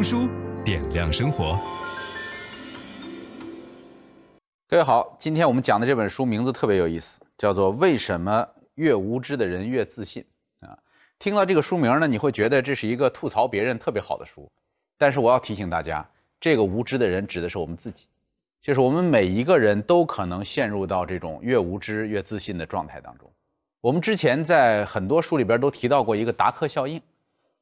[0.00, 0.30] 读书
[0.64, 1.60] 点亮生活。
[4.66, 10.24] 各位好，今天我们讲的这本书名字特别有意思，叫做《为什么越无知的人越自信》
[10.66, 10.78] 啊。
[11.18, 14.50] 听到这个书名呢，你会觉得这是一个吐槽别人特别好的书，
[14.96, 16.08] 但是我要提醒大家。
[16.40, 18.06] 这个无知的人指的是我们自己，
[18.62, 23.30] 就是我们每一个人都可能陷入到这种越无知越自信的状态当中。
[23.82, 27.02] 我们之前在很多书里边都提到过一个达克效应，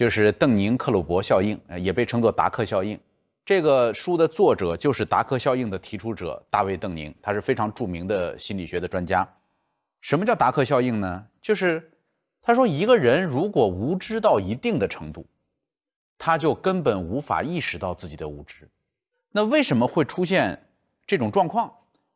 [0.00, 2.98] 就是邓宁克鲁伯效应，也被称作达克效应。
[3.44, 9.28] 这个书的作者就是达克效应的提出者大卫邓宁，他是非常著名的心理学的专家。
[10.00, 11.26] 什么叫达克效应呢？
[11.42, 11.90] 就是
[12.40, 15.26] 他说一个人如果无知到一定的程度。
[16.16, 18.66] 他就根本无法意识到自己的无知，
[19.30, 20.62] 那为什么会出现
[21.06, 21.70] 这种状况？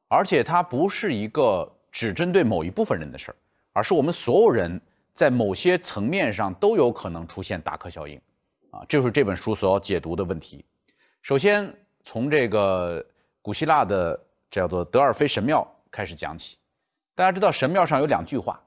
[0.08, 3.36] 而且它不是一个只针对某一部分人的事儿，
[3.74, 4.80] 而是我们所有人
[5.14, 8.20] 在某些层面上都有可能出现达克效应，
[8.70, 10.64] 啊，这就是这本书所要解读的问题。
[11.22, 13.06] 首先从这个
[13.40, 16.58] 古希腊的叫做德尔菲神庙开始讲起，
[17.14, 18.60] 大家知道神庙上有两句话，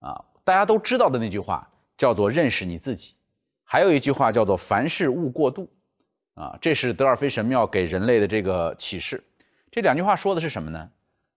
[0.00, 3.14] 啊，大家都知道的那句话叫做认识你自己。
[3.62, 5.70] 还有一句话叫做“凡事勿过度”，
[6.34, 9.22] 啊，这是德尔菲神庙给人类的这个启示。
[9.70, 10.90] 这两句话说的是什么呢？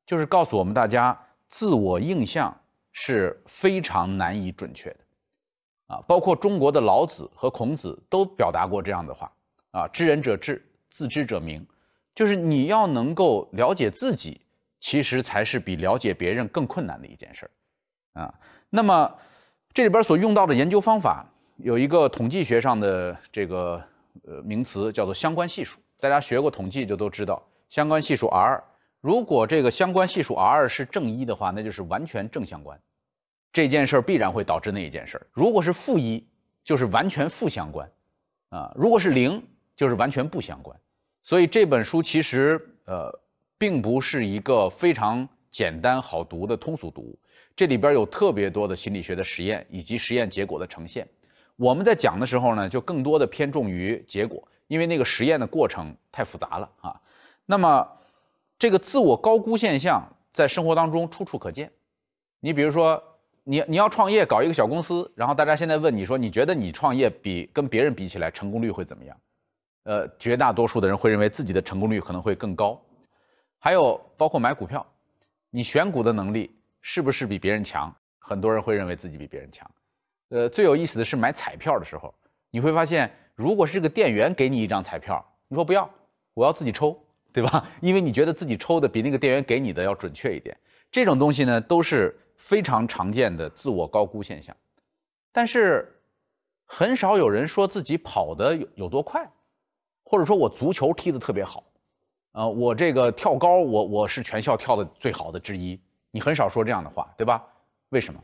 [0.05, 2.57] 就是告诉我们大家，自我印象
[2.99, 4.97] 是非常难以准确的，
[5.85, 9.31] 啊，包括中国的老子和孔子都表达过这样的话，
[9.69, 11.63] 啊，知人者智，自知者明，
[12.15, 14.41] 就是你要能够了解自己，
[14.79, 17.45] 其实才是比了解别人更困难的一件事
[18.13, 18.33] 儿，啊，
[18.71, 19.15] 那么
[19.73, 21.27] 这里边所用到的研究方法。
[21.57, 23.83] 有一个统计学上的这个
[24.27, 28.63] 呃名词叫做相关系数，大家学过统计就都知道，相关系数 R，
[29.01, 32.79] 如果这个相关系数 R 是正一的话，那就是完全正相关，
[33.53, 35.27] 这件事儿必然会导致那一件事儿。
[35.31, 36.27] 如果是负一，
[36.63, 37.89] 就是完全负相关，
[38.49, 39.43] 啊，如果是零，
[39.75, 40.77] 就是完全不相关。
[41.23, 43.11] 所以这本书其实呃
[43.57, 47.19] 并不是一个非常简单好读的通俗读物，
[47.55, 51.07] 这里边有特别多的心理学的实验以及实验结果的呈现。
[51.55, 57.01] 我们在讲的时候呢，就更多的偏重于结果，因为那个实验的过程太复杂了啊。
[57.45, 57.87] 那么，
[58.59, 60.03] 这个自我高估现象
[60.33, 61.71] 在生活当中处处可见。
[62.39, 63.01] 你比如说，
[63.43, 69.17] 你你要创业搞一个小公司，然后大家现在问你说，你觉得你创业比跟别人比起来成功率会怎么样？
[69.83, 72.79] 呃，绝大多数的人会认为自己的成功率可能会更高。
[73.59, 74.85] 还有包括买股票，
[75.49, 76.51] 你选股的能力
[76.81, 77.93] 是不是比别人强？
[78.19, 79.69] 很多人会认为自己比别人强。
[80.29, 82.13] 呃，最有意思的是买彩票的时候，
[82.51, 85.89] 你会发现，如果是这个店员给你一张彩票，你说不要，
[86.33, 86.99] 我要自己抽，
[87.37, 87.69] 对吧？
[87.81, 90.57] 因为你觉得自己抽的比那个店员给你的要准确一点。
[90.91, 94.57] 这种东西呢，都是非常常见的自我高估现象。
[95.31, 95.87] 但是，
[96.65, 99.29] 很少有人说自己跑得有有多快，
[100.03, 101.63] 或者说我足球踢得特别好，
[102.31, 105.79] 呃，我这个跳高，我我是全校跳得最好的之一。
[106.09, 107.45] 你很少说这样的话，对吧？
[107.89, 108.19] 为什么？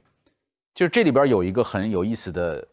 [0.73, 2.67] 就是这里边有一个很有意思的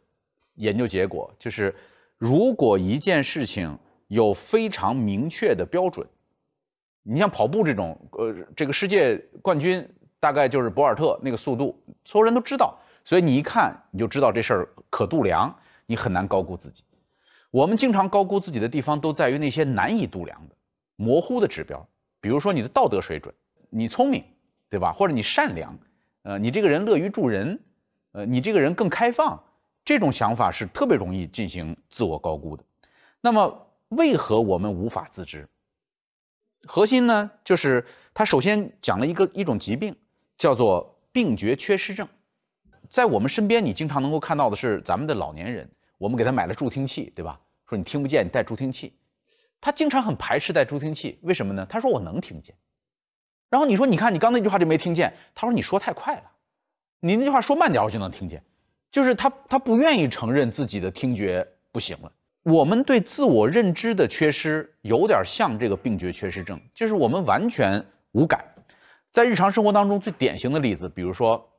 [0.54, 1.74] 研究结果，就是
[2.16, 3.78] 如果一件事情
[4.08, 6.06] 有非常明确的标准，
[7.02, 9.88] 你像跑步这种，呃，这个世界冠军
[10.18, 15.54] 大概就是博尔特那个速度，所有人都知道，所以你一看你就知道这事儿可度量，
[15.86, 16.82] 你很难高估自己。
[17.50, 20.54] 我们经常高估自己的地方都在于那些难以度量的
[20.96, 21.88] 模糊的指标，
[22.20, 23.34] 比如说你的道德水准，
[23.70, 24.24] 你聪明，
[24.68, 24.92] 对吧？
[24.92, 25.78] 或者你善良，
[26.22, 27.60] 呃，你这个人乐于助人。
[28.12, 29.40] 呃，你这个人更开放，
[29.84, 32.64] 这种想法是特别容易进行自我高估的。
[33.20, 35.48] 那么，为何我们无法自知？
[36.66, 39.96] 核心呢，就是他首先讲了一个一种疾病，
[40.38, 42.08] 叫做病觉缺失症。
[42.88, 47.40] 在我们身边，你经常能够看到的是咱们的老年人，我们给他买了助听器，对吧？
[47.68, 48.92] 说你听不见，你戴助听器。
[49.60, 51.66] 他经常很排斥戴助听器，为什么呢？
[51.66, 52.56] 他说我能听见。
[53.48, 56.22] 然后你说，你看你刚那句话就没听见，他说你说太快了。
[57.00, 58.42] 你那句话说慢点，我就能听见。
[58.90, 62.12] 就是他，他不愿意承认自己的听觉不行了。
[62.42, 68.44] 我们对自我认知的缺失，有点像这个病觉缺失症，就是我们完全无感。
[69.12, 71.50] 在日常生活当中，最典型的例子，比如说，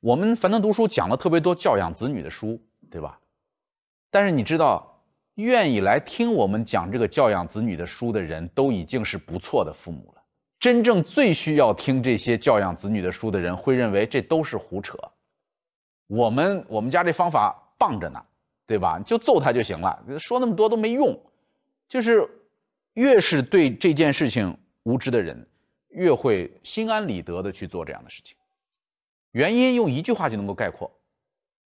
[0.00, 2.60] 我们樊登读书讲了特别多教养子女的书，
[2.90, 3.20] 对吧？
[4.10, 5.02] 但是你知道，
[5.36, 10.22] 愿意来听我们讲这个教养子女的书的人都已经是不错的父母了。
[10.58, 14.98] 真正最需要听这些教养子女的书的人，会认为这都是胡扯。
[16.08, 18.20] 我们我们家这方法棒着呢，
[18.70, 19.00] 对吧？
[19.00, 21.20] 就揍他就行了，说那么多都没用。
[21.88, 22.24] 就是
[22.94, 25.44] 越是对这件事情无知的人，
[25.88, 28.36] 越会心安理得的去做这样的事情。
[29.32, 30.88] 原因用一句话就能够概括，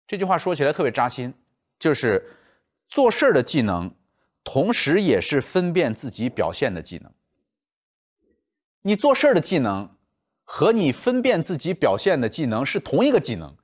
[0.06, 1.34] 这句话说起来特别扎心，
[1.78, 2.34] 就是
[2.88, 3.90] 做事的技能，
[4.42, 7.12] 同时也是分辨自己表现的技能。
[8.80, 9.90] 你做事的技能
[10.44, 13.54] 和你分辨自己表现的技能是同一个技能，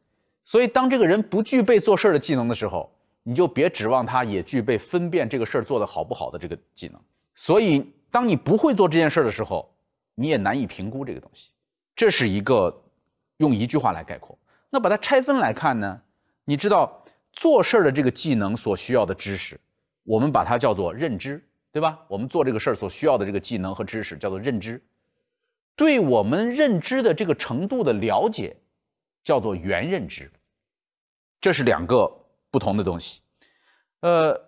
[0.44, 7.00] 所以当这个人不具备做事的技能的时候，你就别指望他也具备分辨这个事儿做得好不好的这个技能。
[7.34, 9.74] 所以，当你不会做这件事的时候，
[10.14, 11.50] 你也难以评估这个东西。
[11.96, 12.82] 这是一个。
[13.38, 14.38] 用一句话来概括，
[14.70, 16.00] 那把它拆分来看呢？
[16.44, 17.02] 你知道
[17.32, 19.58] 做事的这个技能所需要的知识，
[20.04, 21.42] 我们把它叫做认知，
[21.72, 21.98] 对吧？
[22.06, 24.80] 我们做这个事儿所需要的这个技能和知识叫做认知，
[25.74, 28.58] 对我们认知的这个程度的了解
[29.24, 30.30] 叫做原认知，
[31.40, 32.21] 这是两个
[32.52, 33.20] 不同的东西。
[34.02, 34.40] 呃，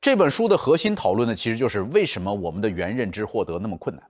[0.00, 4.04] 这本书的核心讨论呢，其实就是为什么我们的原认知获得那么困难。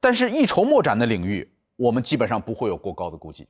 [0.00, 1.50] 但是，一筹莫展的领域。
[1.78, 3.46] 我们基本上不会有过高的估计。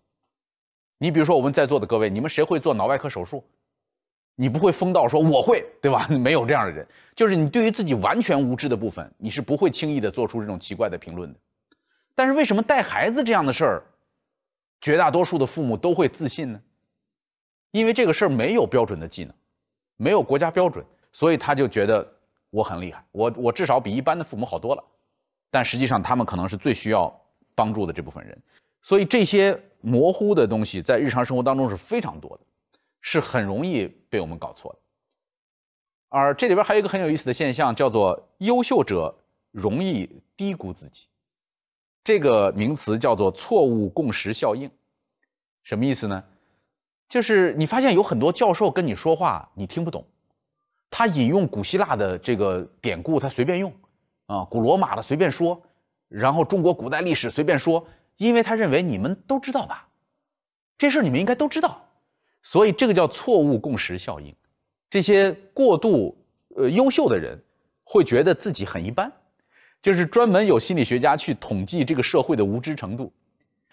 [0.98, 3.44] 你比如说，我们在座的各位，你们谁会做脑外科手术？
[4.34, 6.08] 你不会疯到说我会，对吧？
[6.10, 6.84] 没有这样的人。
[7.14, 11.38] 就是你对于自己完全无知的部分，你是不会轻易的做出这种奇怪的评论的。
[12.16, 13.82] 但是为什么带孩子这样的事儿，
[14.80, 16.60] 绝大多数的父母都会自信呢？
[17.76, 19.34] 因为这个事儿没有标准的技能，
[19.96, 22.06] 没有国家标准，所以他就觉得
[22.50, 24.84] 我很厉害，我我至少比一般的父母好多了。
[25.50, 27.20] 但实际上，他们可能是最需要。
[27.58, 28.38] 帮助的这部分人，
[28.82, 32.40] 所以这些模糊的东西在日常生活当中是非常多的，
[33.00, 34.78] 是很容易被我们搞错的。
[36.10, 39.14] 而这里边还有一个很有意思的现象，叫做优秀者
[39.52, 41.06] 容易低估自己。
[42.04, 44.70] 这个名词叫做错误共识效应。
[45.62, 46.22] 什么意思呢？
[47.08, 50.06] 就是你发现有很多教授跟你说话，你听不懂，
[50.90, 53.72] 他引用古希腊的这个典故，他随便用
[54.26, 55.62] 啊，古罗马的随便说。
[56.08, 59.88] 然后中国古代历史随便说，因为他认为你们都知道吧，
[60.78, 61.82] 这事儿你们应该都知道，
[62.42, 64.34] 所以这个叫错误共识效应。
[64.88, 66.16] 这些过度
[66.54, 67.42] 呃优秀的人
[67.82, 69.12] 会觉得自己很一般，
[69.82, 73.12] 就是专门有心理学家去统计这个社会的无知程度。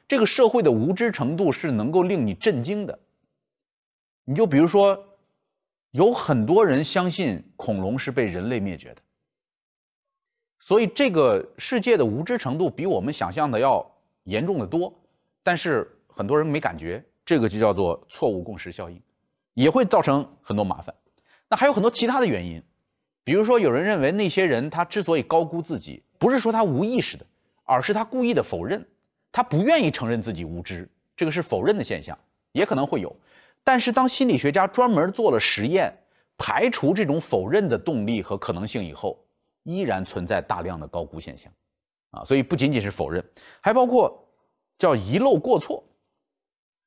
[0.07, 2.99] 这个社会的无知程度是能够令你震惊的。
[4.25, 5.05] 你就比如说，
[5.91, 9.01] 有很多人相信恐龙是被人类灭绝的。
[10.59, 13.91] 所以这个世界的无知程度比我们想象的要
[14.23, 14.93] 严重的多，
[15.43, 19.01] 但是很多人没感觉，这个就叫做错误共识效应，
[19.53, 20.95] 也会造成很多麻烦。
[21.49, 22.63] 那还有很多其他的原因，
[23.25, 27.25] 比如说有人认为那些人他之所以高估自己，不是说他无意识的，
[27.65, 28.87] 而是他故意的否认，
[29.33, 32.17] 他不愿意承认自己无知，这个是否认的现象，
[32.53, 33.13] 也可能会有。
[33.63, 35.97] 但是当心理学家专门做了实验，
[36.37, 39.19] 排除这种否认的动力和可能性以后。
[39.65, 41.49] 依然存在大量的高估现象，
[42.11, 43.23] 啊，所以不仅仅是否认，
[43.61, 44.27] 还包括
[44.77, 45.85] 叫遗漏过错。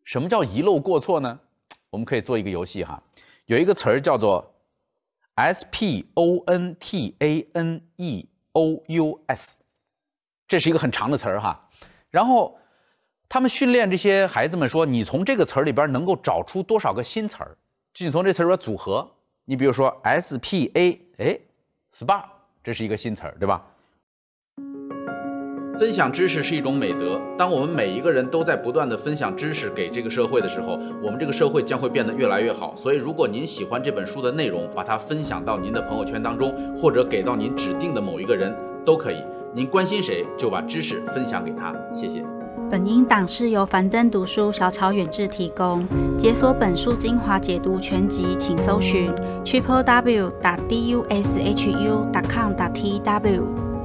[0.05, 1.41] 什么叫遗漏过错呢？
[1.89, 3.03] 我们可以做一个游戏哈，
[3.47, 4.53] 有一个词儿叫做
[5.37, 9.57] S P O N T A N E O U S，
[10.47, 11.71] 这是一个很长的词儿哈。
[12.11, 12.59] 然后
[13.37, 17.55] 他们训练这些孩子们说，你从这个词儿里边能够找出多少个新词儿？
[17.93, 19.07] 就你从这词儿里边组合，
[19.45, 21.39] 你比如说 S P A，哎
[21.95, 22.23] ，SPA。
[22.65, 23.63] 这是一个新词儿，对吧？
[25.79, 27.21] 分享知识是一种美德。
[27.37, 32.75] 当我们每一个人都在不断地分享知识给这个社会的时候，我们这个社会将会变得越来越好。
[32.75, 39.23] 所以，如果您喜欢这本书的内容，把它分享到您的朋友圈当中，或者给到您指定的某一个人都可以。
[39.53, 41.75] 您关心谁，就把知识分享给他。
[41.93, 42.25] 谢谢。
[42.69, 45.87] 本音档是由樊登读书小草远志提供。
[46.19, 49.09] 解锁本书精华解读全集，请搜寻
[49.45, 53.76] triple w 打 d u s h u 打 com 打 t w。